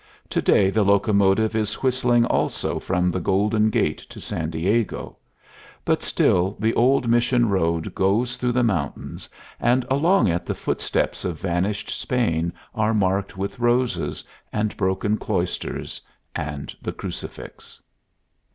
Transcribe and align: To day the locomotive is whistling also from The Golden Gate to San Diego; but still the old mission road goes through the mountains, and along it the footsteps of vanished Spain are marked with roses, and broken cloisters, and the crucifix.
To 0.31 0.41
day 0.41 0.71
the 0.71 0.81
locomotive 0.83 1.53
is 1.55 1.75
whistling 1.75 2.25
also 2.25 2.79
from 2.79 3.11
The 3.11 3.19
Golden 3.19 3.69
Gate 3.69 3.99
to 4.09 4.19
San 4.19 4.49
Diego; 4.49 5.15
but 5.85 6.01
still 6.01 6.57
the 6.59 6.73
old 6.73 7.07
mission 7.07 7.49
road 7.49 7.93
goes 7.93 8.35
through 8.35 8.53
the 8.53 8.63
mountains, 8.63 9.29
and 9.59 9.85
along 9.91 10.27
it 10.27 10.43
the 10.47 10.55
footsteps 10.55 11.23
of 11.23 11.39
vanished 11.39 11.91
Spain 11.91 12.51
are 12.73 12.95
marked 12.95 13.37
with 13.37 13.59
roses, 13.59 14.23
and 14.51 14.75
broken 14.75 15.17
cloisters, 15.17 16.01
and 16.35 16.73
the 16.81 16.93
crucifix. 16.93 17.79